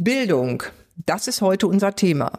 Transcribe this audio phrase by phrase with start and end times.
[0.00, 0.62] Bildung,
[1.06, 2.30] das ist heute unser Thema.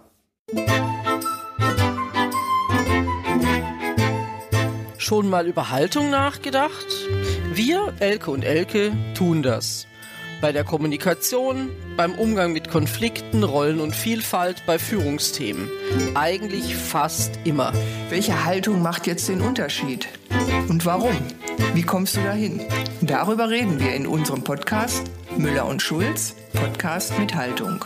[4.98, 6.88] Schon mal über Haltung nachgedacht?
[7.52, 9.88] Wir, Elke und Elke, tun das.
[10.40, 15.70] Bei der Kommunikation, beim Umgang mit Konflikten, Rollen und Vielfalt, bei Führungsthemen.
[16.16, 17.74] Eigentlich fast immer.
[18.10, 20.08] Welche Haltung macht jetzt den Unterschied?
[20.70, 21.18] Und warum?
[21.74, 22.62] Wie kommst du dahin?
[23.02, 27.86] Darüber reden wir in unserem Podcast Müller und Schulz, Podcast mit Haltung.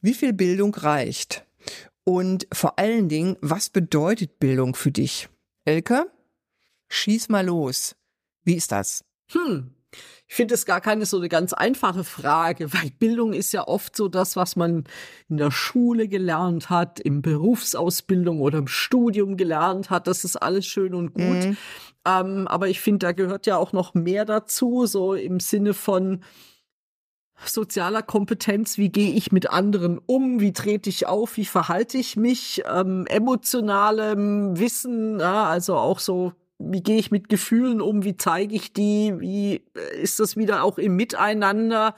[0.00, 1.44] Wie viel Bildung reicht?
[2.04, 5.28] Und vor allen Dingen, was bedeutet Bildung für dich?
[5.64, 6.06] Elke,
[6.88, 7.96] schieß mal los.
[8.44, 9.04] Wie ist das?
[9.32, 9.74] Hm.
[10.34, 13.94] Ich finde es gar keine so eine ganz einfache Frage, weil Bildung ist ja oft
[13.94, 14.82] so das, was man
[15.28, 20.08] in der Schule gelernt hat, im Berufsausbildung oder im Studium gelernt hat.
[20.08, 21.22] Das ist alles schön und gut.
[21.22, 21.56] Mhm.
[22.04, 26.24] Ähm, aber ich finde, da gehört ja auch noch mehr dazu, so im Sinne von
[27.44, 32.16] sozialer Kompetenz, wie gehe ich mit anderen um, wie trete ich auf, wie verhalte ich
[32.16, 36.32] mich, ähm, emotionalem Wissen, ja, also auch so
[36.72, 40.64] wie gehe ich mit Gefühlen um, wie zeige ich die, wie äh, ist das wieder
[40.64, 41.94] auch im Miteinander.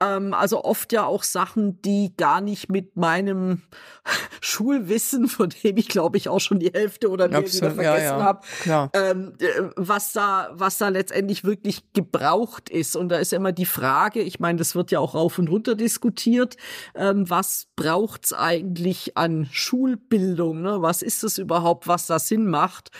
[0.00, 3.62] Ähm, also oft ja auch Sachen, die gar nicht mit meinem
[4.40, 8.18] Schulwissen, von dem ich glaube ich auch schon die Hälfte oder mehr wieder vergessen ja,
[8.18, 8.22] ja.
[8.22, 12.94] habe, ähm, äh, was da, was da letztendlich wirklich gebraucht ist.
[12.94, 15.50] Und da ist ja immer die Frage, ich meine, das wird ja auch rauf und
[15.50, 16.56] runter diskutiert,
[16.94, 20.62] ähm, was braucht's eigentlich an Schulbildung?
[20.62, 20.80] Ne?
[20.80, 22.90] Was ist es überhaupt, was da Sinn macht?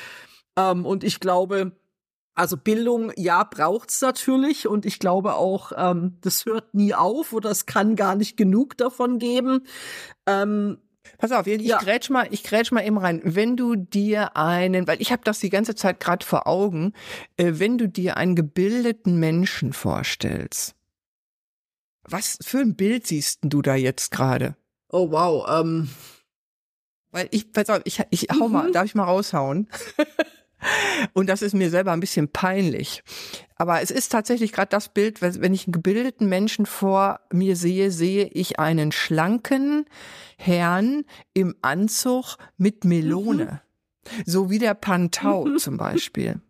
[0.58, 1.72] Ähm, und ich glaube,
[2.34, 7.50] also Bildung, ja, braucht's natürlich und ich glaube auch, ähm, das hört nie auf oder
[7.50, 9.66] es kann gar nicht genug davon geben.
[10.26, 10.78] Ähm,
[11.16, 11.78] Pass auf, ich ja.
[11.78, 13.22] grätsch mal, ich grätsch mal eben rein.
[13.24, 16.92] Wenn du dir einen, weil ich habe das die ganze Zeit gerade vor Augen,
[17.38, 20.74] äh, wenn du dir einen gebildeten Menschen vorstellst,
[22.02, 24.56] was für ein Bild siehst du da jetzt gerade?
[24.90, 25.88] Oh wow, ähm.
[27.10, 28.72] Weil ich, pass auf, ich, ich hau mal, mhm.
[28.72, 29.68] darf ich mal raushauen?
[31.12, 33.02] Und das ist mir selber ein bisschen peinlich.
[33.56, 37.90] Aber es ist tatsächlich gerade das Bild, wenn ich einen gebildeten Menschen vor mir sehe,
[37.90, 39.86] sehe ich einen schlanken
[40.36, 41.04] Herrn
[41.34, 43.60] im Anzug mit Melone.
[44.16, 44.22] Mhm.
[44.26, 45.58] So wie der Pantau mhm.
[45.58, 46.40] zum Beispiel.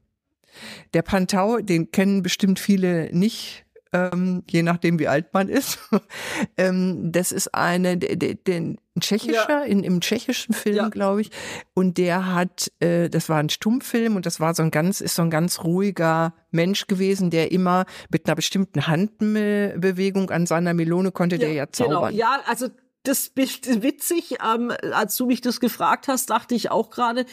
[0.95, 5.79] Der Pantau, den kennen bestimmt viele nicht, ähm, je nachdem wie alt man ist.
[6.57, 9.63] ähm, das ist eine, den tschechischer, ja.
[9.63, 10.89] in, im tschechischen Film, ja.
[10.89, 11.31] glaube ich.
[11.75, 15.15] Und der hat, äh, das war ein Stummfilm und das war so ein ganz, ist
[15.15, 21.13] so ein ganz ruhiger Mensch gewesen, der immer mit einer bestimmten Handbewegung an seiner Melone
[21.13, 21.73] konnte ja, der ja genau.
[21.73, 22.15] zaubern.
[22.15, 22.25] Genau.
[22.25, 22.69] Ja, also
[23.05, 24.37] das ist witzig.
[24.45, 27.25] Ähm, als du mich das gefragt hast, dachte ich auch gerade,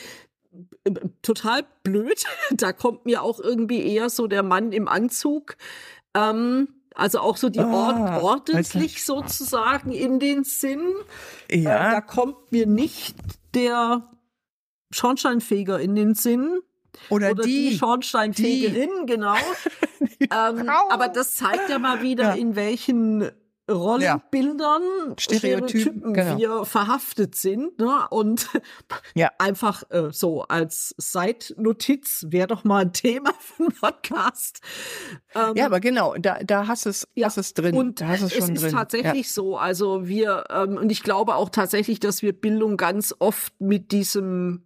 [1.21, 2.23] total blöd.
[2.51, 5.57] Da kommt mir auch irgendwie eher so der Mann im Anzug
[6.15, 9.21] ähm, also auch so die ah, Ord ordentlich also.
[9.21, 10.93] sozusagen in den Sinn.
[11.51, 11.89] Ja.
[11.89, 13.15] Äh, da kommt mir nicht
[13.53, 14.09] der
[14.91, 16.59] Schornsteinfeger in den Sinn.
[17.09, 19.05] Oder, Oder die, die Schornsteinfegerin, die.
[19.05, 19.35] genau.
[20.19, 22.33] ähm, aber das zeigt ja mal wieder, ja.
[22.35, 23.29] in welchen
[23.69, 25.15] Rollenbildern, ja.
[25.17, 26.37] Stereotypen, Stereotypen genau.
[26.37, 27.79] wir verhaftet sind.
[27.79, 28.07] Ne?
[28.09, 28.49] Und
[29.15, 29.31] ja.
[29.39, 34.61] einfach äh, so als Seitnotiz wäre doch mal ein Thema für einen Podcast.
[35.33, 37.25] Ähm, ja, aber genau, da, da hast es, ja.
[37.25, 37.75] hast es drin.
[37.75, 38.71] Und da hast es, es ist drin.
[38.71, 39.33] tatsächlich ja.
[39.33, 39.57] so.
[39.57, 44.63] Also wir, ähm, und ich glaube auch tatsächlich, dass wir Bildung ganz oft mit diesem,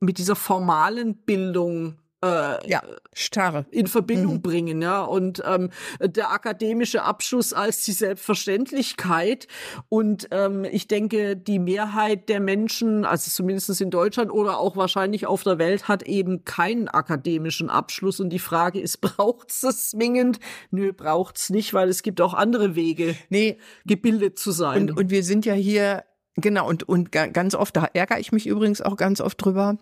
[0.00, 4.42] mit dieser formalen Bildung äh, ja, starre in Verbindung mhm.
[4.42, 5.02] bringen, ja.
[5.02, 9.48] Und ähm, der akademische Abschluss als die Selbstverständlichkeit.
[9.88, 15.26] Und ähm, ich denke, die Mehrheit der Menschen, also zumindest in Deutschland oder auch wahrscheinlich
[15.26, 18.20] auf der Welt, hat eben keinen akademischen Abschluss.
[18.20, 20.38] Und die Frage ist, braucht's das zwingend?
[20.70, 23.58] Nö, braucht's nicht, weil es gibt auch andere Wege, nee.
[23.84, 24.90] gebildet zu sein.
[24.90, 26.04] Und, und wir sind ja hier,
[26.36, 29.76] genau, und, und ganz oft, da ärgere ich mich übrigens auch ganz oft drüber,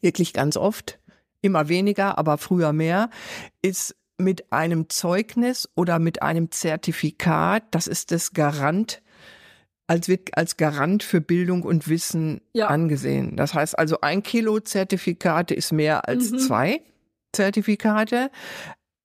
[0.00, 0.98] wirklich ganz oft,
[1.40, 3.10] immer weniger, aber früher mehr,
[3.62, 9.00] ist mit einem Zeugnis oder mit einem Zertifikat, das ist das Garant,
[9.86, 12.66] als wird als Garant für Bildung und Wissen ja.
[12.66, 13.36] angesehen.
[13.36, 16.38] Das heißt also, ein Kilo Zertifikate ist mehr als mhm.
[16.38, 16.82] zwei
[17.32, 18.30] Zertifikate.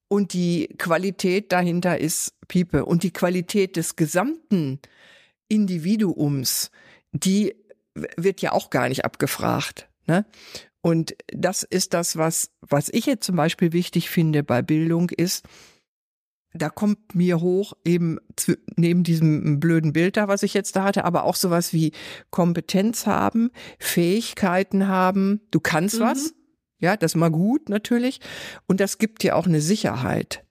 [0.09, 2.85] Und die Qualität dahinter ist Piepe.
[2.85, 4.79] Und die Qualität des gesamten
[5.47, 6.69] Individuums,
[7.13, 7.55] die
[7.95, 9.89] wird ja auch gar nicht abgefragt.
[10.05, 10.25] Ne?
[10.83, 15.45] Und das ist das, was, was ich jetzt zum Beispiel wichtig finde bei Bildung ist,
[16.53, 18.19] da kommt mir hoch eben
[18.75, 21.93] neben diesem blöden Bild da, was ich jetzt da hatte, aber auch sowas wie
[22.31, 23.49] Kompetenz haben,
[23.79, 25.39] Fähigkeiten haben.
[25.51, 26.03] Du kannst mhm.
[26.03, 26.33] was.
[26.79, 28.19] Ja, das ist mal gut natürlich.
[28.67, 30.45] Und das gibt dir auch eine Sicherheit.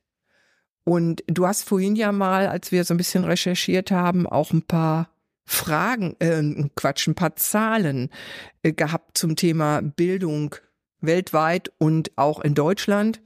[0.85, 4.62] Und du hast vorhin ja mal, als wir so ein bisschen recherchiert haben, auch ein
[4.62, 5.11] paar
[5.44, 8.10] Fragen, äh, Quatsch, ein paar Zahlen
[8.62, 10.56] äh, gehabt zum Thema Bildung
[11.00, 13.20] weltweit und auch in Deutschland.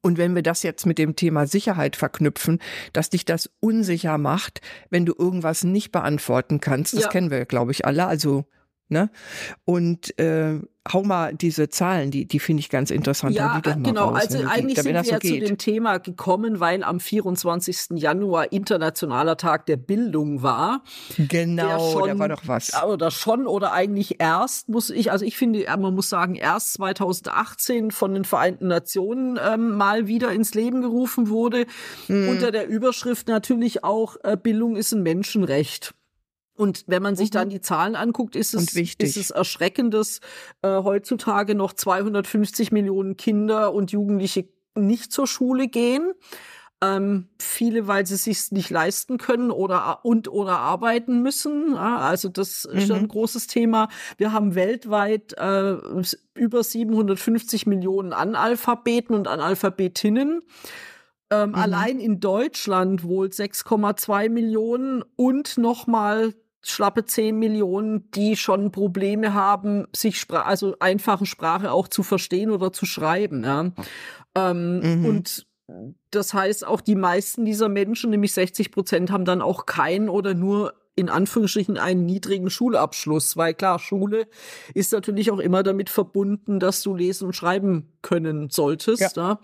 [0.00, 2.60] Und wenn wir das jetzt mit dem Thema Sicherheit verknüpfen,
[2.92, 7.08] dass dich das unsicher macht, wenn du irgendwas nicht beantworten kannst, das ja.
[7.08, 8.06] kennen wir, glaube ich, alle.
[8.06, 8.46] Also
[8.88, 9.10] Ne?
[9.64, 10.60] Und äh,
[10.92, 13.34] hau mal diese Zahlen, die, die finde ich ganz interessant.
[13.34, 14.10] Ja, genau.
[14.10, 17.96] Raus, also eigentlich sind wir ja so zu dem Thema gekommen, weil am 24.
[17.96, 20.82] Januar Internationaler Tag der Bildung war.
[21.18, 22.80] Genau, schon, da war doch was.
[22.84, 27.90] Oder schon oder eigentlich erst, muss ich, also ich finde, man muss sagen, erst 2018
[27.90, 31.66] von den Vereinten Nationen ähm, mal wieder ins Leben gerufen wurde.
[32.06, 32.28] Mhm.
[32.28, 35.94] Unter der Überschrift natürlich auch, äh, Bildung ist ein Menschenrecht.
[36.56, 37.34] Und wenn man sich mhm.
[37.34, 40.20] dann die Zahlen anguckt, ist es, ist es erschreckend, dass
[40.62, 46.12] äh, heutzutage noch 250 Millionen Kinder und Jugendliche nicht zur Schule gehen.
[46.82, 51.72] Ähm, viele, weil sie sich nicht leisten können oder und oder arbeiten müssen.
[51.72, 52.96] Ja, also das ist mhm.
[52.96, 53.88] ein großes Thema.
[54.18, 55.76] Wir haben weltweit äh,
[56.34, 60.42] über 750 Millionen Analphabeten und Analphabetinnen.
[61.30, 61.54] Ähm, mhm.
[61.54, 69.86] Allein in Deutschland wohl 6,2 Millionen und nochmal schlappe 10 Millionen, die schon Probleme haben,
[69.94, 73.44] sich Spra also einfache Sprache auch zu verstehen oder zu schreiben.
[73.44, 73.72] Ja.
[74.34, 75.04] Ähm, mhm.
[75.04, 75.46] Und
[76.10, 80.34] das heißt, auch die meisten dieser Menschen, nämlich 60 Prozent, haben dann auch keinen oder
[80.34, 84.28] nur in Anführungsstrichen einen niedrigen Schulabschluss, weil klar, Schule
[84.72, 89.16] ist natürlich auch immer damit verbunden, dass du lesen und schreiben können solltest.
[89.16, 89.38] Ja.
[89.38, 89.40] ja.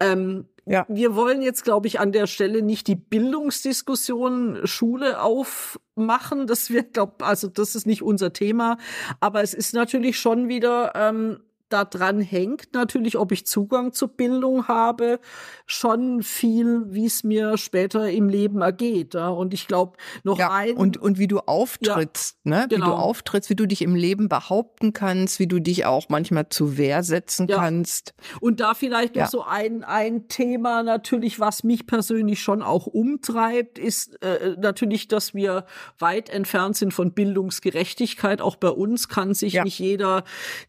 [0.00, 0.84] Ähm, ja.
[0.88, 6.46] Wir wollen jetzt, glaube ich, an der Stelle nicht die Bildungsdiskussion Schule aufmachen.
[6.46, 8.76] Das wird, glaube also das ist nicht unser Thema.
[9.20, 14.68] Aber es ist natürlich schon wieder ähm, daran hängt natürlich, ob ich Zugang zur Bildung
[14.68, 15.20] habe,
[15.66, 19.14] schon viel, wie es mir später im Leben ergeht.
[19.14, 19.28] Ja?
[19.28, 20.76] Und ich glaube, noch ja, ein.
[20.76, 22.66] Und, und wie du auftrittst, ja, ne?
[22.68, 22.86] Wie genau.
[22.86, 26.78] du auftrittst, wie du dich im Leben behaupten kannst, wie du dich auch manchmal zu
[26.78, 27.56] Wehr setzen ja.
[27.56, 28.14] kannst.
[28.40, 33.78] Und da vielleicht noch so ein, ein Thema natürlich, was mich persönlich schon auch umtreibt,
[33.78, 35.66] ist äh, natürlich, dass wir
[35.98, 38.40] weit entfernt sind von Bildungsgerechtigkeit.
[38.40, 40.24] Auch bei uns kann sich nicht jeder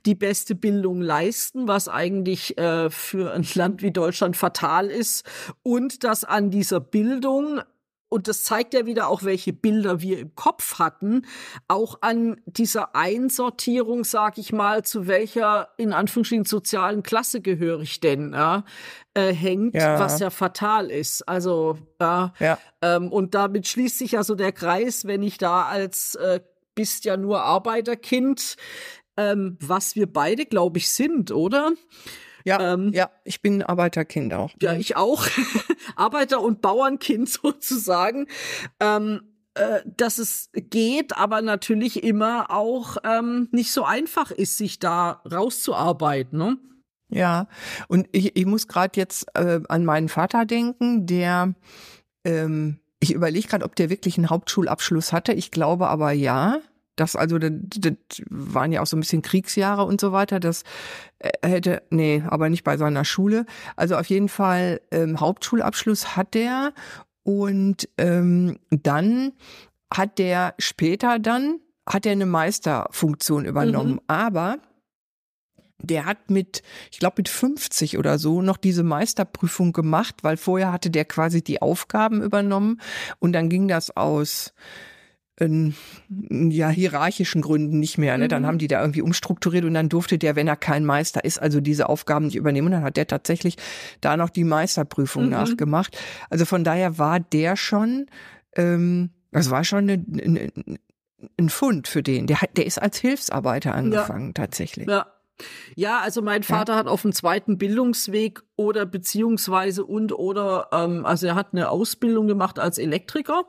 [0.06, 5.26] die beste Bildung Bildung leisten, was eigentlich äh, für ein Land wie Deutschland fatal ist.
[5.64, 7.62] Und dass an dieser Bildung
[8.12, 11.28] und das zeigt ja wieder auch, welche Bilder wir im Kopf hatten,
[11.68, 18.00] auch an dieser Einsortierung, sag ich mal, zu welcher in Anführungsstrichen sozialen Klasse gehöre ich
[18.00, 18.64] denn, ja,
[19.14, 20.00] äh, hängt, ja.
[20.00, 21.22] was ja fatal ist.
[21.30, 22.58] Also ja, ja.
[22.82, 26.40] Ähm, und damit schließt sich ja so der Kreis, wenn ich da als äh,
[26.80, 28.56] bist ja nur Arbeiterkind
[29.20, 31.74] ähm, was wir beide, glaube ich, sind, oder?
[32.46, 34.52] Ja, ähm, ja, ich bin Arbeiterkind auch.
[34.62, 35.28] Ja, ich auch.
[35.98, 38.28] Arbeiter- und Bauernkind sozusagen.
[38.80, 39.22] Ähm,
[39.56, 45.22] äh, dass es geht, aber natürlich immer auch ähm, nicht so einfach ist, sich da
[45.30, 46.40] rauszuarbeiten.
[46.40, 46.58] Ne?
[47.10, 47.48] Ja,
[47.90, 51.56] und ich, ich muss gerade jetzt äh, an meinen Vater denken, der
[52.24, 55.34] ähm, ich überlege gerade, ob der wirklich einen Hauptschulabschluss hatte.
[55.34, 56.60] Ich glaube aber ja.
[57.00, 57.94] Das also, das, das
[58.30, 60.40] waren ja auch so ein bisschen Kriegsjahre und so weiter.
[60.40, 60.64] Das
[61.20, 63.46] äh, hätte, nee, aber nicht bei seiner Schule.
[63.76, 66.74] Also auf jeden Fall ähm, Hauptschulabschluss hat der
[67.24, 69.34] und ähm, dann
[69.94, 73.94] hat der später dann hat er eine Meisterfunktion übernommen.
[73.94, 74.02] Mhm.
[74.08, 74.58] Aber
[75.82, 80.72] der hat mit, ich glaube mit 50 oder so noch diese Meisterprüfung gemacht, weil vorher
[80.72, 82.82] hatte der quasi die Aufgaben übernommen
[83.20, 84.54] und dann ging das aus
[85.40, 85.74] in,
[86.10, 88.18] ja, hierarchischen Gründen nicht mehr.
[88.18, 88.28] Ne?
[88.28, 88.48] Dann mhm.
[88.48, 91.62] haben die da irgendwie umstrukturiert und dann durfte der, wenn er kein Meister ist, also
[91.62, 92.68] diese Aufgaben nicht übernehmen.
[92.68, 93.56] Und dann hat der tatsächlich
[94.02, 95.32] da noch die Meisterprüfung mhm.
[95.32, 95.98] nachgemacht.
[96.30, 98.08] Also von daher war der schon,
[98.56, 100.52] ähm, das war schon eine, eine,
[101.38, 102.28] ein Fund für den.
[102.28, 104.34] Der, hat, der ist als Hilfsarbeiter angefangen, ja.
[104.34, 104.88] tatsächlich.
[104.88, 105.08] Ja.
[105.76, 106.80] Ja, also mein Vater ja.
[106.80, 112.28] hat auf dem zweiten Bildungsweg oder beziehungsweise und oder, ähm, also er hat eine Ausbildung
[112.28, 113.46] gemacht als Elektriker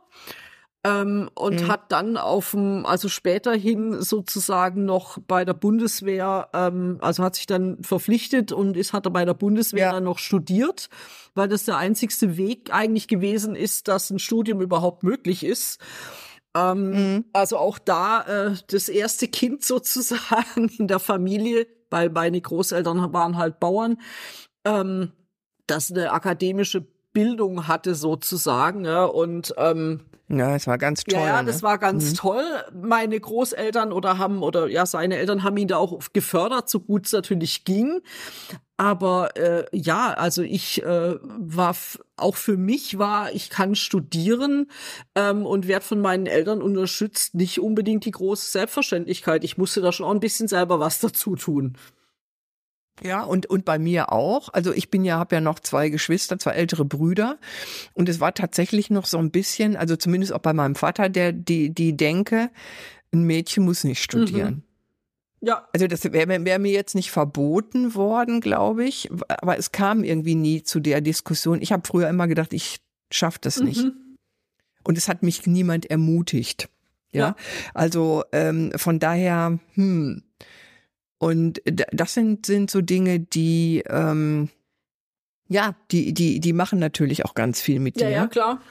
[0.82, 1.68] ähm, und mhm.
[1.68, 7.46] hat dann auf dem, also späterhin sozusagen noch bei der Bundeswehr, ähm, also hat sich
[7.46, 9.92] dann verpflichtet und ist, hat er bei der Bundeswehr ja.
[9.92, 10.88] dann noch studiert,
[11.34, 15.80] weil das der einzigste Weg eigentlich gewesen ist, dass ein Studium überhaupt möglich ist.
[16.56, 17.25] Ähm, mhm.
[17.34, 23.37] Also auch da äh, das erste Kind sozusagen in der Familie, weil meine Großeltern waren
[23.37, 23.99] halt Bauern,
[24.64, 25.12] ähm,
[25.66, 31.18] das eine akademische Bildung hatte sozusagen ja, und ähm, Ja, das war ganz toll.
[31.18, 31.50] Ja, ja ne?
[31.50, 32.14] das war ganz mhm.
[32.14, 32.44] toll.
[32.72, 37.06] Meine Großeltern oder haben, oder ja, seine Eltern haben ihn da auch gefördert, so gut
[37.06, 38.00] es natürlich ging.
[38.76, 41.76] Aber äh, ja, also ich äh, war
[42.16, 44.70] auch für mich war, ich kann studieren
[45.16, 49.42] ähm, und werde von meinen Eltern unterstützt, nicht unbedingt die große Selbstverständlichkeit.
[49.42, 51.76] Ich musste da schon auch ein bisschen selber was dazu tun.
[53.02, 54.52] Ja, und, und bei mir auch.
[54.52, 57.38] Also ich bin ja, habe ja noch zwei Geschwister, zwei ältere Brüder.
[57.95, 61.33] Und es war tatsächlich noch so ein bisschen, also zumindest auch bei meinem Vater, der
[61.33, 62.50] die, die Denke,
[63.12, 64.54] ein Mädchen muss nicht studieren.
[64.54, 64.62] Mhm.
[65.40, 65.69] Ja.
[65.73, 69.11] Also das wäre wär mir jetzt nicht verboten worden, glaube ich.
[69.28, 71.62] Aber es kam irgendwie nie zu der Diskussion.
[71.62, 72.80] Ich habe früher immer gedacht, ich
[73.11, 73.66] schaffe das mhm.
[73.66, 73.87] nicht.
[74.85, 76.69] Und es hat mich niemand ermutigt.
[77.12, 77.21] Ja.
[77.21, 77.37] ja.
[77.75, 80.23] Also ähm, von daher, hm,
[81.20, 81.60] und
[81.92, 84.48] das sind, sind so Dinge, die, ähm,
[85.48, 88.08] ja, die, die, die machen natürlich auch ganz viel mit dir.
[88.08, 88.62] Ja, ja, klar.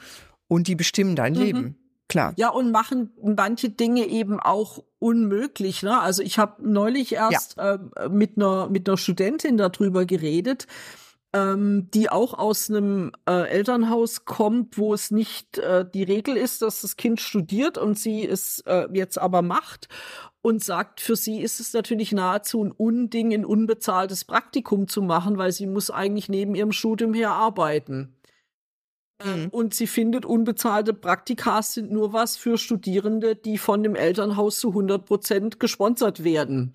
[0.48, 1.38] Und die bestimmen dein mhm.
[1.38, 1.76] Leben.
[2.08, 2.34] Klar.
[2.36, 5.84] Ja, und machen manche Dinge eben auch unmöglich.
[5.84, 6.00] Ne?
[6.00, 7.74] Also ich habe neulich erst ja.
[7.74, 10.66] äh, mit einer mit einer Studentin darüber geredet,
[11.32, 16.62] ähm, die auch aus einem äh, Elternhaus kommt, wo es nicht äh, die Regel ist,
[16.62, 19.88] dass das Kind studiert und sie es äh, jetzt aber macht
[20.42, 25.38] und sagt, für sie ist es natürlich nahezu ein Unding, ein unbezahltes Praktikum zu machen,
[25.38, 28.16] weil sie muss eigentlich neben ihrem Studium her arbeiten.
[29.24, 29.48] Mhm.
[29.50, 34.70] Und sie findet, unbezahlte Praktikas sind nur was für Studierende, die von dem Elternhaus zu
[34.70, 36.72] 100 Prozent gesponsert werden.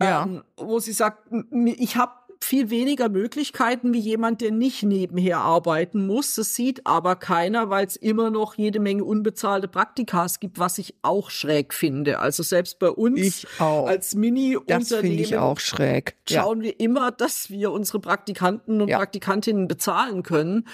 [0.00, 0.24] Ja.
[0.24, 6.06] Ähm, wo sie sagt, ich habe viel weniger Möglichkeiten wie jemand, der nicht nebenher arbeiten
[6.06, 6.34] muss.
[6.36, 10.94] Das sieht aber keiner, weil es immer noch jede Menge unbezahlte Praktikas gibt, was ich
[11.02, 12.20] auch schräg finde.
[12.20, 16.16] Also selbst bei uns als Mini-Unternehmen das finde ich auch schräg.
[16.28, 16.64] schauen ja.
[16.64, 18.98] wir immer, dass wir unsere Praktikanten und ja.
[18.98, 20.66] Praktikantinnen bezahlen können.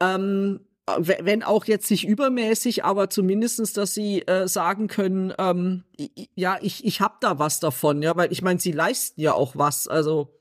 [0.00, 0.60] Ähm,
[0.98, 5.82] wenn auch jetzt nicht übermäßig, aber zumindestens, dass sie äh, sagen können, ähm,
[6.36, 9.56] ja, ich, ich habe da was davon, ja, weil ich meine, sie leisten ja auch
[9.56, 10.35] was, also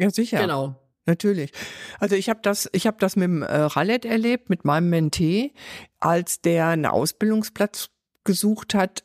[0.00, 0.40] ja, sicher.
[0.40, 0.76] Genau.
[1.06, 1.52] Natürlich.
[1.98, 5.52] Also ich habe das, ich habe das mit dem äh, Rallet erlebt, mit meinem Mentee,
[5.98, 7.90] als der einen Ausbildungsplatz
[8.24, 9.02] gesucht hat,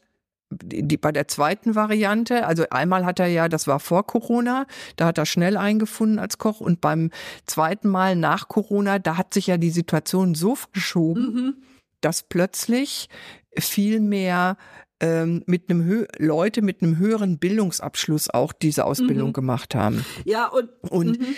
[0.52, 5.08] die, bei der zweiten Variante, also einmal hat er ja, das war vor Corona, da
[5.08, 7.12] hat er schnell eingefunden als Koch und beim
[7.46, 11.56] zweiten Mal nach Corona, da hat sich ja die Situation so verschoben, mhm.
[12.02, 13.10] dass plötzlich
[13.58, 14.58] viel mehr
[15.06, 19.34] ähm, mit einem Hö Leute mit einem höheren Bildungsabschluss auch diese Ausbildung mhm.
[19.34, 20.04] gemacht haben.
[20.26, 21.36] Ja, und, und mhm.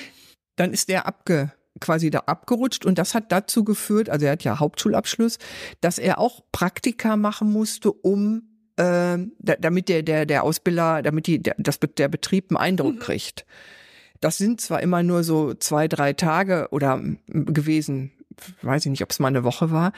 [0.56, 4.44] dann ist der abge quasi da abgerutscht und das hat dazu geführt, also er hat
[4.44, 5.38] ja Hauptschulabschluss,
[5.80, 8.44] dass er auch Praktika machen musste, um
[8.78, 13.00] äh, damit der der der Ausbilder, damit die der, das, der Betrieb einen Eindruck mhm.
[13.00, 13.46] kriegt.
[14.22, 18.12] Das sind zwar immer nur so zwei, drei Tage oder gewesen,
[18.62, 19.92] weiß ich nicht, ob es mal eine Woche war.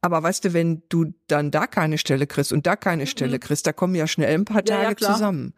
[0.00, 3.08] Aber weißt du, wenn du dann da keine Stelle kriegst und da keine mhm.
[3.08, 5.54] Stelle kriegst, da kommen ja schnell ein paar Tage ja, ja, zusammen.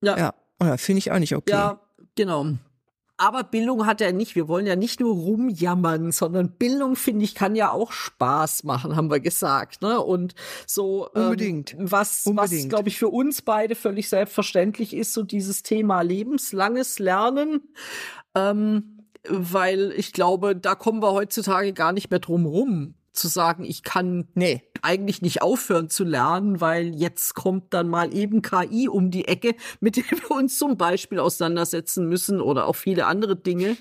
[0.00, 0.16] Ja.
[0.16, 1.52] Ja, ja finde ich auch nicht okay.
[1.52, 1.80] Ja,
[2.14, 2.54] genau.
[3.20, 4.34] Aber Bildung hat er nicht.
[4.34, 8.96] Wir wollen ja nicht nur rumjammern, sondern Bildung, finde ich, kann ja auch Spaß machen,
[8.96, 9.82] haben wir gesagt.
[9.82, 10.00] Ne?
[10.00, 10.34] Und
[10.66, 11.74] so ähm, Unbedingt.
[11.74, 12.62] Ähm, was, Unbedingt.
[12.62, 17.60] was glaube ich, für uns beide völlig selbstverständlich ist, so dieses Thema lebenslanges Lernen.
[18.34, 23.64] Ähm, weil ich glaube, da kommen wir heutzutage gar nicht mehr drum rum zu sagen,
[23.64, 24.62] ich kann nee.
[24.82, 29.54] eigentlich nicht aufhören zu lernen, weil jetzt kommt dann mal eben KI um die Ecke,
[29.80, 33.76] mit der wir uns zum Beispiel auseinandersetzen müssen oder auch viele andere Dinge.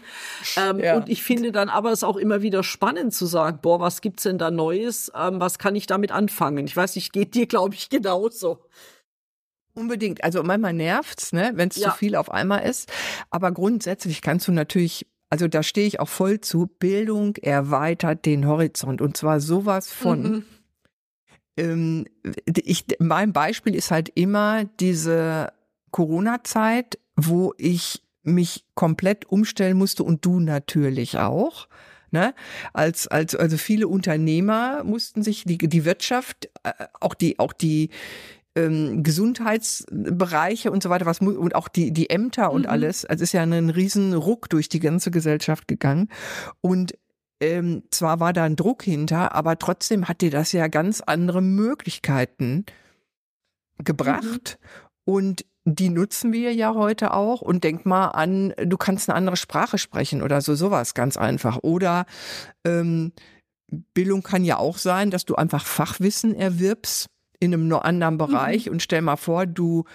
[0.58, 0.98] Ähm, ja.
[0.98, 4.24] Und ich finde dann aber es auch immer wieder spannend zu sagen, boah, was gibt's
[4.24, 5.12] denn da Neues?
[5.16, 6.66] Ähm, was kann ich damit anfangen?
[6.66, 8.66] Ich weiß nicht, geht dir, glaube ich, genauso.
[9.76, 10.24] Unbedingt.
[10.24, 11.92] Also manchmal nervt's, ne, wenn es ja.
[11.92, 12.92] zu viel auf einmal ist.
[13.30, 16.68] Aber grundsätzlich kannst du natürlich also da stehe ich auch voll zu.
[16.68, 20.22] Bildung erweitert den Horizont und zwar sowas von.
[20.22, 20.46] Mhm.
[21.58, 22.06] Ähm,
[22.46, 25.52] ich, mein Beispiel ist halt immer diese
[25.92, 31.68] Corona-Zeit, wo ich mich komplett umstellen musste und du natürlich auch.
[32.12, 32.34] Ne?
[32.74, 37.90] Als, als, also viele Unternehmer mussten sich die, die Wirtschaft, äh, auch die, auch die,
[38.56, 42.70] ähm, Gesundheitsbereiche und so weiter, was und auch die die Ämter und mhm.
[42.70, 43.06] alles.
[43.06, 46.10] Also ist ja ein riesen Ruck durch die ganze Gesellschaft gegangen
[46.62, 46.94] und
[47.42, 51.42] ähm, zwar war da ein Druck hinter, aber trotzdem hat dir das ja ganz andere
[51.42, 52.66] Möglichkeiten
[53.78, 55.14] gebracht mhm.
[55.14, 59.38] und die nutzen wir ja heute auch und denk mal an, du kannst eine andere
[59.38, 62.06] Sprache sprechen oder so sowas ganz einfach oder
[62.66, 63.14] ähm,
[63.94, 67.08] Bildung kann ja auch sein, dass du einfach Fachwissen erwirbst
[67.40, 68.74] in einem anderen Bereich mhm.
[68.74, 69.86] und stell mal vor, du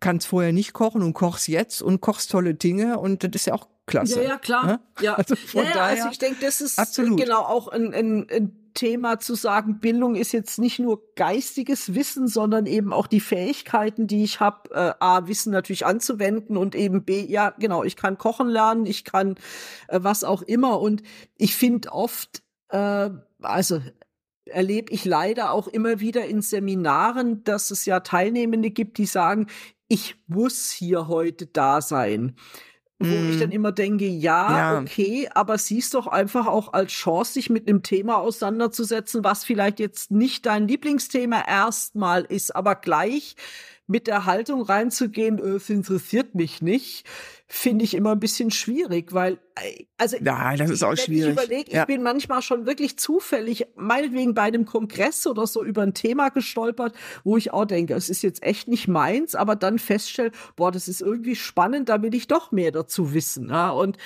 [0.00, 3.54] kannst vorher nicht kochen und kochst jetzt und kochst tolle Dinge und das ist ja
[3.54, 4.22] auch klasse.
[4.22, 4.66] Ja, ja, klar.
[4.66, 4.80] Ne?
[5.00, 7.18] Ja, Also von ja, daher, also ich denke, das ist absolut.
[7.18, 12.26] genau auch ein, ein, ein Thema zu sagen, Bildung ist jetzt nicht nur geistiges Wissen,
[12.26, 17.04] sondern eben auch die Fähigkeiten, die ich habe, äh, A, Wissen natürlich anzuwenden und eben
[17.04, 19.36] B, ja, genau, ich kann kochen lernen, ich kann
[19.88, 20.80] äh, was auch immer.
[20.80, 21.02] Und
[21.36, 23.80] ich finde oft, äh, also
[24.46, 29.46] erlebe ich leider auch immer wieder in Seminaren, dass es ja Teilnehmende gibt, die sagen,
[29.88, 32.36] ich muss hier heute da sein.
[33.00, 33.40] Wo ich Mm.
[33.40, 34.80] dann immer denke, ja, Ja.
[34.80, 39.80] okay, aber siehst doch einfach auch als Chance, sich mit einem Thema auseinanderzusetzen, was vielleicht
[39.80, 43.36] jetzt nicht dein Lieblingsthema erstmal ist, aber gleich
[43.86, 47.06] mit der Haltung reinzugehen, äh, es interessiert mich nicht,
[47.46, 51.36] finde ich immer ein bisschen schwierig, weil, äh, also Ja, das ist auch wenn schwierig.
[51.36, 51.84] Ich überlege, ich Ja.
[51.84, 56.94] bin manchmal schon wirklich zufällig, meinetwegen bei einem Kongress oder so über ein Thema gestolpert,
[57.24, 60.88] wo ich auch denke, es ist jetzt echt nicht meins, aber dann feststelle, boah, das
[60.88, 63.50] ist irgendwie spannend, da will ich doch mehr dazu wissen.
[63.50, 63.70] Ja?
[63.70, 63.98] Und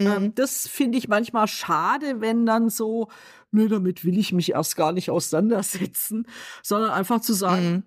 [0.00, 0.06] Mhm.
[0.06, 3.08] ähm, das finde ich manchmal schade, wenn dann so,
[3.52, 6.26] nö, damit will ich mich erst gar nicht auseinandersetzen,
[6.62, 7.82] sondern einfach zu sagen, Mhm.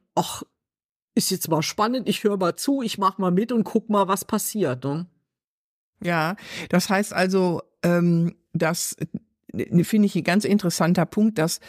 [1.15, 4.08] Ist jetzt mal spannend, ich höre mal zu, ich mach mal mit und guck mal,
[4.08, 4.84] was passiert.
[4.84, 5.05] Ne?
[6.01, 6.36] Ja,
[6.70, 8.96] das heißt also, ähm, das
[9.53, 11.60] äh, finde ich ein ganz interessanter Punkt, dass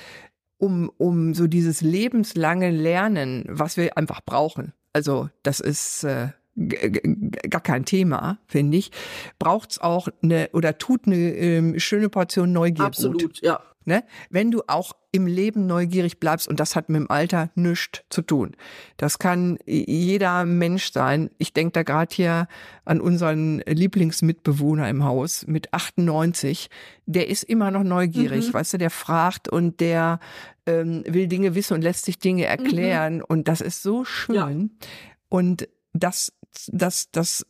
[0.58, 7.60] um, um so dieses lebenslange Lernen, was wir einfach brauchen, also das ist äh, gar
[7.60, 8.92] kein Thema, finde ich,
[9.38, 12.86] braucht's auch eine oder tut eine ähm, schöne Portion Neugier gut.
[12.86, 13.60] Absolut, ja.
[13.86, 14.04] Ne?
[14.30, 18.22] Wenn du auch im Leben neugierig bleibst, und das hat mit dem Alter nichts zu
[18.22, 18.56] tun.
[18.96, 21.30] Das kann jeder Mensch sein.
[21.38, 22.48] Ich denke da gerade hier
[22.84, 26.68] an unseren Lieblingsmitbewohner im Haus mit 98.
[27.06, 28.54] Der ist immer noch neugierig, Mhm.
[28.54, 30.18] weißt du, der fragt und der
[30.66, 33.22] ähm, will Dinge wissen und lässt sich Dinge erklären.
[33.22, 34.34] Und das ist so schön.
[34.34, 34.86] Ja.
[35.28, 36.32] Und das,
[36.68, 37.46] das, das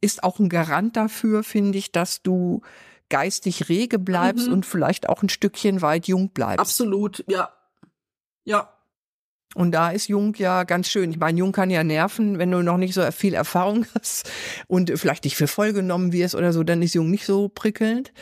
[0.00, 2.62] ist auch ein Garant dafür, finde ich, dass du
[3.12, 4.54] geistig rege bleibst Mhm.
[4.54, 6.58] und vielleicht auch ein Stückchen weit jung bleibst.
[6.58, 7.50] Absolut, ja.
[8.44, 8.70] Ja,
[9.54, 11.10] Und da ist Jung ja ganz schön.
[11.10, 14.28] Ich meine, Jung kann ja nerven, wenn du noch nicht so viel Erfahrung hast
[14.66, 18.12] und vielleicht nicht für voll genommen wirst oder so, dann ist Jung nicht so prickelnd.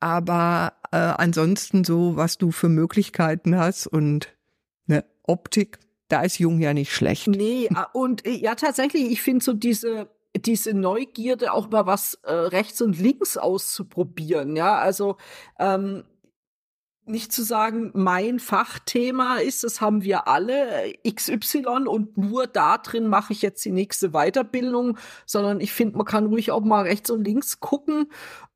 [0.00, 4.34] Aber äh, ansonsten so, was du für Möglichkeiten hast und
[4.86, 5.78] ne, Optik,
[6.08, 7.28] da ist Jung ja nicht schlecht.
[7.28, 10.10] Nee, ah, und äh, ja, tatsächlich, ich finde so diese,
[10.46, 15.16] diese Neugierde auch mal was äh, rechts und links auszuprobieren, ja, also
[15.58, 16.04] ähm,
[17.04, 22.78] nicht zu sagen, mein Fachthema ist, das haben wir alle, äh, XY und nur da
[22.78, 26.82] drin mache ich jetzt die nächste Weiterbildung, sondern ich finde, man kann ruhig auch mal
[26.82, 28.06] rechts und links gucken,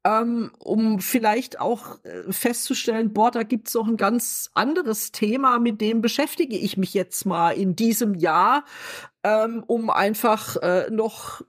[0.04, 5.80] ähm, um vielleicht auch äh, festzustellen, boah, da gibt's noch ein ganz anderes Thema, mit
[5.80, 8.64] dem beschäftige ich mich jetzt mal in diesem Jahr,
[9.24, 11.42] ähm, um einfach äh, noch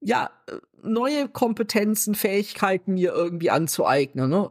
[0.00, 0.30] ja
[0.82, 4.30] neue Kompetenzen, Fähigkeiten mir irgendwie anzueignen.
[4.30, 4.50] Ne?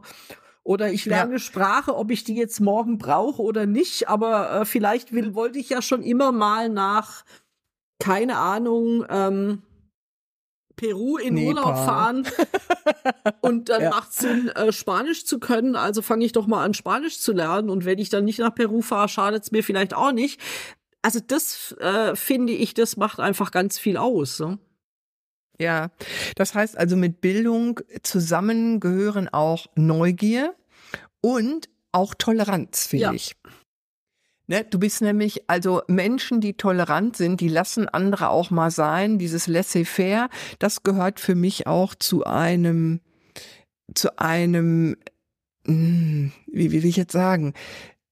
[0.62, 1.38] Oder ich lerne Ja.
[1.38, 5.70] Sprache, ob ich die jetzt morgen brauche oder nicht, aber äh, vielleicht will, wollte ich
[5.70, 7.24] ja schon immer mal nach,
[7.98, 9.62] keine Ahnung, ähm,
[10.76, 11.48] Peru in Nepal.
[11.48, 12.26] Urlaub fahren
[13.42, 13.90] und dann Ja.
[13.90, 15.76] macht Sinn, äh, Spanisch zu können.
[15.76, 17.68] Also fange ich doch mal an, Spanisch zu lernen.
[17.68, 20.40] Und wenn ich dann nicht nach Peru fahre, schadet es mir vielleicht auch nicht.
[21.02, 24.38] Also das äh, finde ich, das macht einfach ganz viel aus.
[24.40, 24.58] Ne?
[25.60, 25.90] Ja,
[26.36, 30.54] das heißt also mit Bildung zusammen gehören auch Neugier
[31.20, 33.12] und auch Toleranz, finde Ja.
[33.12, 33.36] ich.
[34.46, 39.16] Ne, du bist nämlich, also Menschen, die tolerant sind, die lassen andere auch mal sein,
[39.18, 43.00] dieses Laissez-faire, das gehört für mich auch zu einem,
[43.94, 44.96] zu einem,
[45.66, 47.54] hm, wie, wie will ich jetzt sagen,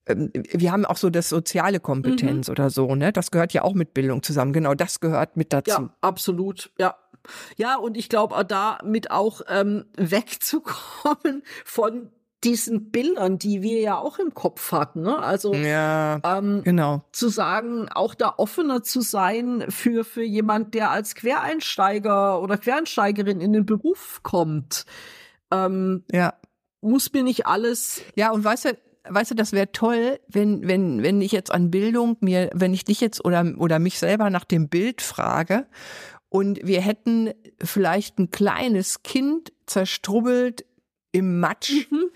[0.06, 3.12] ähm, wir haben auch so das soziale Kompetenz oder so, ne?
[3.12, 4.52] Das gehört ja auch mit Bildung zusammen.
[4.52, 5.70] Genau, das gehört mit dazu.
[5.70, 6.70] Ja, absolut.
[6.78, 6.94] Ja.
[7.56, 12.10] Ja, und ich glaube, damit auch ähm, wegzukommen von
[12.44, 15.02] diesen Bildern, die wir ja auch im Kopf hatten.
[15.02, 15.18] Ne?
[15.18, 17.02] Also Ja, ähm, genau.
[17.10, 23.40] zu sagen, auch da offener zu sein für, für jemand, der als Quereinsteiger oder Quereinsteigerin
[23.40, 24.86] in den Beruf kommt.
[25.50, 26.34] Ähm, Ja.
[26.80, 28.78] muss mir nicht alles Ja, und weißt du,
[29.08, 32.84] weißt du, das wäre toll, wenn, wenn, wenn ich jetzt an Bildung mir, wenn ich
[32.84, 35.66] dich jetzt oder, oder mich selber nach dem Bild frage
[36.28, 37.30] und wir hätten
[37.62, 40.64] vielleicht ein kleines Kind zerstrubbelt
[41.12, 42.10] im Matsch, Mhm.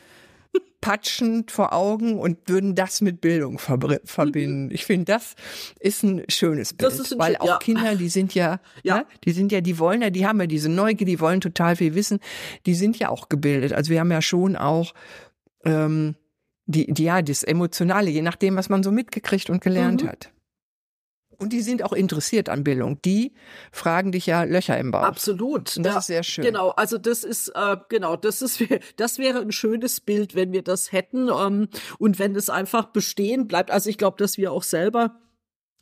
[0.83, 4.69] patschend vor Augen und würden das mit Bildung verbr- verbinden.
[4.73, 5.35] Ich finde, das
[5.79, 7.59] ist ein schönes Bild, Das ist ein weil auch ja.
[7.59, 8.99] Kinder, die sind ja, Ja.
[8.99, 11.77] Ne, die sind ja, die wollen ja, die haben ja diese Neugier, die wollen total
[11.77, 12.19] viel wissen,
[12.67, 13.73] die sind ja auch gebildet.
[13.73, 14.93] Also wir haben ja schon auch
[15.65, 16.17] ähm,
[16.67, 20.09] die, die, ja, das Emotionale, je nachdem, was man so mitgekriegt und gelernt Mhm.
[20.09, 20.33] hat.
[21.43, 23.01] Und die sind auch interessiert an Bildung.
[23.03, 23.33] Die
[23.71, 25.03] fragen dich ja Löcher im Bauch.
[25.03, 25.77] Absolut.
[25.77, 26.45] Und das ja, ist sehr schön.
[26.45, 28.63] Genau, also das ist äh, genau, das ist
[28.97, 33.47] das wäre ein schönes Bild, wenn wir das hätten ähm, und wenn es einfach bestehen
[33.47, 33.71] bleibt.
[33.71, 35.17] Also ich glaube, dass wir auch selber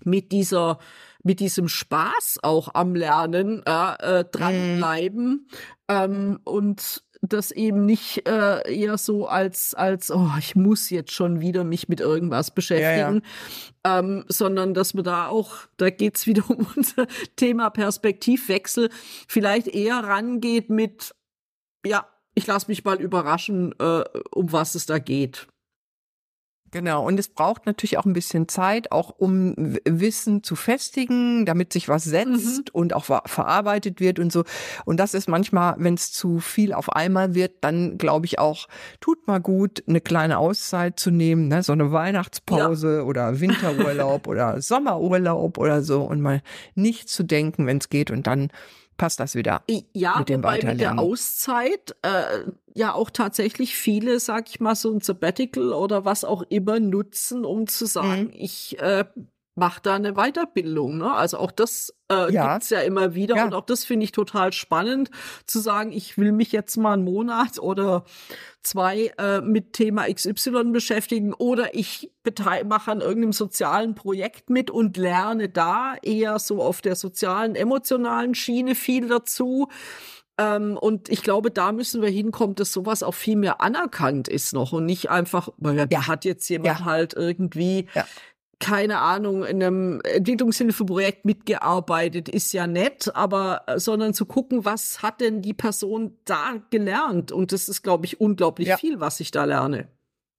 [0.05, 0.79] mit dieser
[1.23, 5.93] mit diesem Spaß auch am Lernen äh, äh, dranbleiben mm.
[5.93, 11.41] ähm, und das eben nicht äh, eher so als als oh ich muss jetzt schon
[11.41, 13.23] wieder mich mit irgendwas beschäftigen,
[13.85, 13.99] ja, ja.
[13.99, 17.07] Ähm, sondern dass wir da auch da geht's wieder um unser
[17.37, 18.91] Thema Perspektivwechsel
[19.29, 21.15] vielleicht eher rangeht mit
[21.85, 25.47] ja ich lasse mich mal überraschen, äh, um was es da geht.
[26.73, 29.55] Genau, und es braucht natürlich auch ein bisschen Zeit, auch um
[29.85, 32.65] Wissen zu festigen, damit sich was setzt mhm.
[32.73, 34.45] und auch verarbeitet wird und so.
[34.85, 38.69] Und das ist manchmal, wenn es zu viel auf einmal wird, dann glaube ich auch,
[39.01, 41.65] tut mal gut, eine kleine Auszeit zu nehmen, ne?
[41.65, 43.03] so eine Weihnachtspause ja.
[43.03, 46.41] oder Winterurlaub oder Sommerurlaub oder so und mal
[46.77, 48.49] nicht zu denken, wenn es geht und dann
[49.01, 49.63] passt das wieder.
[49.95, 54.75] Ja, mit dem wobei mit der Auszeit äh, ja auch tatsächlich viele, sag ich mal,
[54.75, 58.33] so ein Sabbatical oder was auch immer nutzen, um zu sagen, mhm.
[58.35, 59.07] ich äh,
[59.55, 60.99] macht da eine Weiterbildung.
[60.99, 61.13] Ne?
[61.13, 62.53] Also auch das äh, ja.
[62.53, 63.45] gibt's ja immer wieder ja.
[63.45, 65.11] und auch das finde ich total spannend
[65.45, 68.05] zu sagen, ich will mich jetzt mal einen Monat oder
[68.63, 72.11] zwei äh, mit Thema XY beschäftigen oder ich
[72.65, 78.35] mache an irgendeinem sozialen Projekt mit und lerne da eher so auf der sozialen, emotionalen
[78.35, 79.69] Schiene viel dazu.
[80.39, 84.53] Ähm, und ich glaube, da müssen wir hinkommen, dass sowas auch viel mehr anerkannt ist
[84.53, 86.85] noch und nicht einfach, ja, da hat jetzt jemand ja.
[86.85, 88.07] halt irgendwie ja
[88.61, 95.03] keine Ahnung, in einem Entwicklungshilfeprojekt mitgearbeitet, ist ja nett, aber äh, sondern zu gucken, was
[95.03, 97.33] hat denn die Person da gelernt?
[97.33, 98.77] Und das ist, glaube ich, unglaublich ja.
[98.77, 99.89] viel, was ich da lerne.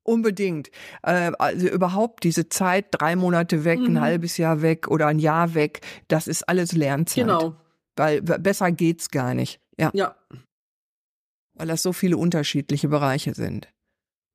[0.03, 0.69] Unbedingt.
[1.03, 3.97] Äh, also überhaupt diese Zeit, drei Monate weg, mhm.
[3.97, 7.25] ein halbes Jahr weg oder ein Jahr weg, das ist alles Lernzeit.
[7.25, 7.55] Genau.
[7.95, 9.59] Weil besser geht's gar nicht.
[9.77, 9.91] Ja.
[9.93, 10.15] Ja.
[11.55, 13.67] Weil das so viele unterschiedliche Bereiche sind.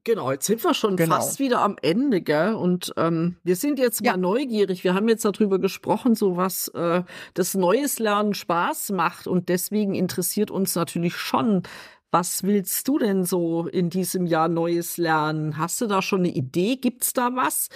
[0.06, 1.16] Genau, jetzt sind wir schon genau.
[1.16, 2.54] fast wieder am Ende, gell?
[2.54, 4.12] Und ähm, wir sind jetzt ja.
[4.12, 4.84] mal neugierig.
[4.84, 7.02] Wir haben jetzt darüber gesprochen, so was äh,
[7.34, 9.26] das Neues Lernen Spaß macht.
[9.26, 11.64] Und deswegen interessiert uns natürlich schon,
[12.12, 15.58] was willst du denn so in diesem Jahr Neues lernen?
[15.58, 16.76] Hast du da schon eine Idee?
[16.76, 17.68] Gibt's da was?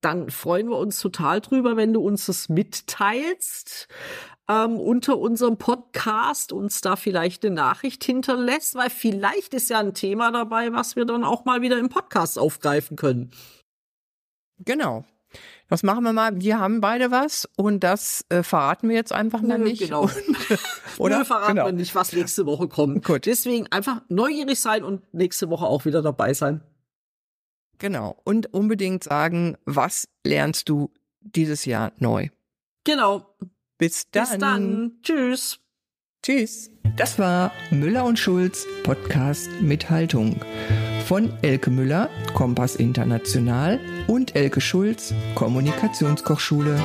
[0.00, 3.86] Dann freuen wir uns total drüber, wenn du uns das mitteilst
[4.48, 9.94] ähm, unter unserem Podcast uns da vielleicht eine Nachricht hinterlässt, weil vielleicht ist ja ein
[9.94, 13.30] Thema dabei, was wir dann auch mal wieder im Podcast aufgreifen können.
[14.58, 15.04] Genau.
[15.68, 16.40] Was machen wir mal?
[16.40, 19.82] Wir haben beide was und das äh, verraten wir jetzt einfach mal Nö, nicht.
[19.82, 20.02] Genau.
[20.02, 20.12] Und,
[20.98, 21.18] oder?
[21.18, 21.66] Nö, verraten genau.
[21.66, 23.04] wir nicht, was nächste Woche kommt.
[23.04, 23.26] Gut.
[23.26, 26.62] Deswegen einfach neugierig sein und nächste Woche auch wieder dabei sein.
[27.76, 28.16] Genau.
[28.24, 32.28] Und unbedingt sagen, was lernst du dieses Jahr neu?
[32.84, 33.36] Genau.
[33.78, 34.28] Bis dann.
[34.28, 34.92] Bis dann.
[35.02, 35.60] Tschüss.
[36.22, 36.70] Tschüss.
[36.96, 40.40] Das war Müller und Schulz Podcast mit Haltung.
[41.06, 46.84] Von Elke Müller, Kompass International und Elke Schulz, Kommunikationskochschule.